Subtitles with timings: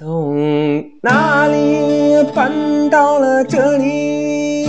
[0.00, 2.50] 从哪里搬
[2.88, 4.66] 到了这里？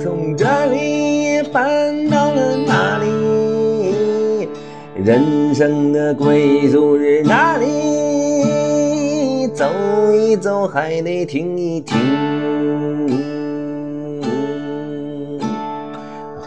[0.00, 4.48] 从这里搬到了哪里？
[4.94, 9.48] 人生的归宿是哪里？
[9.52, 9.66] 走
[10.14, 11.98] 一走还得停一停。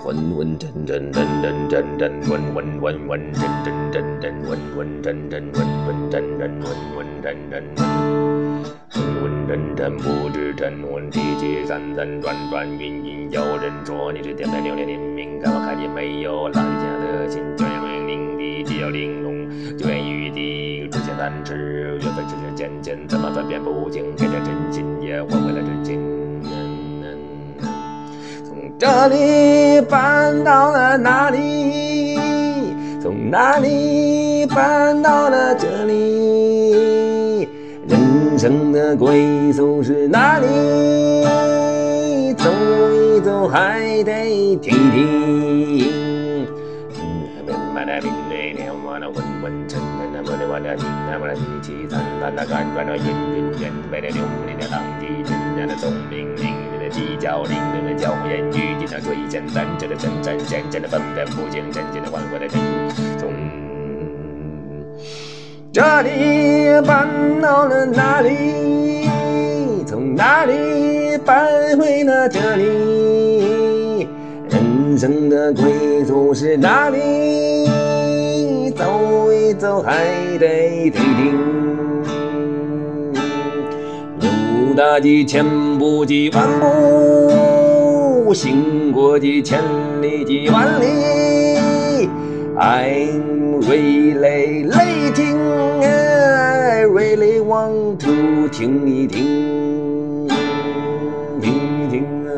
[0.02, 6.74] 混混真真真真真真混混混混真真真真混混真真混混真真混
[7.22, 7.86] 真真噔
[8.92, 26.00] 噔沉沉不知沉沦地界三三转转云云有人说你是天的六年灵敏感我看见没有狼家的心就要为灵地界要玲珑就愿与地出现三尺缘分只是渐渐怎么分辨不清给这真心也换回了真心
[28.80, 32.18] 这里搬到了哪里？
[33.02, 36.59] 从哪里搬到了这里？
[38.40, 40.48] 人生的归宿是哪里？
[42.36, 42.50] 走
[42.94, 46.00] 一走，还得停停。
[67.42, 69.08] 到了哪里？
[69.86, 74.08] 从哪里搬回了这里？
[74.50, 76.98] 人生的归宿是哪里？
[78.72, 80.06] 走一走还
[80.38, 81.40] 得停停。
[84.22, 85.46] 路大几千
[85.78, 89.60] 步几万步，行过几千
[90.02, 90.86] 里几万里。
[92.58, 95.49] I'm really waiting, I
[97.60, 97.68] 回
[97.98, 98.08] 头
[98.48, 100.26] 听一听，
[101.42, 102.32] 听一听啊。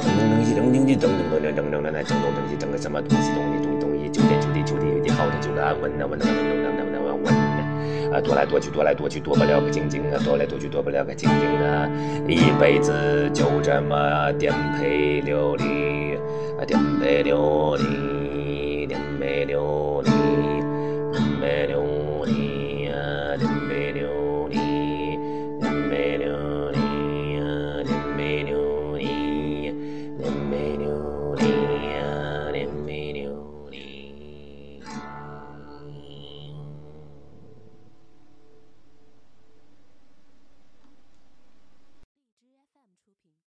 [0.00, 11.86] 整整整整整整整整整整整东西整个什么东西东西东西东西，九天九地九地有地好的就安稳的稳的稳的稳的稳的稳的啊，踱来踱去踱来踱去踱不了个静静啊，踱来踱去踱不了个静静啊，
[12.26, 16.14] 一辈子就这么颠沛流离
[16.58, 18.21] 啊，颠沛流离。